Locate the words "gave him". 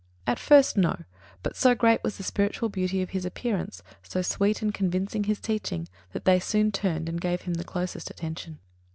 7.21-7.53